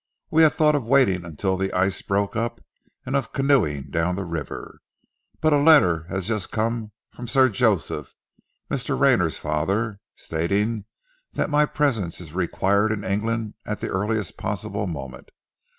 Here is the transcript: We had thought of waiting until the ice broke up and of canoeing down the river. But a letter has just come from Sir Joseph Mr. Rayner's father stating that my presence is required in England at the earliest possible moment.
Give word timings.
We 0.31 0.41
had 0.41 0.53
thought 0.53 0.73
of 0.73 0.87
waiting 0.87 1.23
until 1.25 1.57
the 1.57 1.71
ice 1.73 2.01
broke 2.01 2.35
up 2.35 2.59
and 3.05 3.15
of 3.15 3.33
canoeing 3.33 3.91
down 3.91 4.15
the 4.15 4.23
river. 4.25 4.79
But 5.41 5.53
a 5.53 5.59
letter 5.59 6.05
has 6.09 6.25
just 6.27 6.49
come 6.49 6.91
from 7.13 7.27
Sir 7.27 7.49
Joseph 7.49 8.15
Mr. 8.67 8.99
Rayner's 8.99 9.37
father 9.37 9.99
stating 10.15 10.85
that 11.33 11.51
my 11.51 11.67
presence 11.67 12.19
is 12.19 12.33
required 12.33 12.91
in 12.91 13.03
England 13.03 13.53
at 13.63 13.79
the 13.79 13.89
earliest 13.89 14.37
possible 14.37 14.87
moment. 14.87 15.29